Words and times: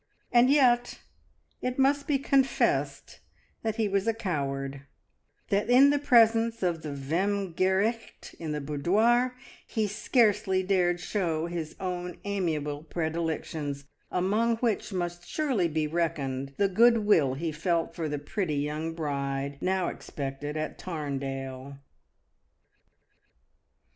And 0.31 0.49
yet 0.49 0.97
it 1.61 1.77
must 1.77 2.07
be 2.07 2.17
con 2.17 2.41
fessed 2.43 3.19
that 3.61 3.75
he 3.75 3.87
was 3.87 4.07
a 4.07 4.15
coward, 4.15 4.81
that 5.49 5.69
in 5.69 5.91
the 5.91 5.99
presence 5.99 6.63
of 6.63 6.81
the 6.81 6.89
Vekmgertcht 6.89 8.33
in 8.39 8.51
the 8.51 8.61
boudoir, 8.61 9.37
he 9.67 9.85
scarcely 9.85 10.63
dared 10.63 10.99
show 10.99 11.45
his 11.45 11.75
own 11.79 12.17
amiable 12.25 12.81
predilections, 12.81 13.85
among 14.09 14.55
which 14.57 14.91
must 14.91 15.27
surely 15.29 15.67
be 15.67 15.85
reckoned 15.85 16.55
the 16.57 16.67
good 16.67 17.05
will 17.05 17.35
he 17.35 17.51
felt 17.51 17.93
for 17.93 18.09
the 18.09 18.17
pretty 18.17 18.55
young 18.55 18.95
bride 18.95 19.59
now 19.61 19.87
expected 19.89 20.57
at 20.57 20.79
Tarndale. 20.79 21.77